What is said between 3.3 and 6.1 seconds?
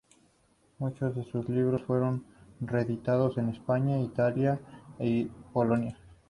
en España, Italia y Polonia.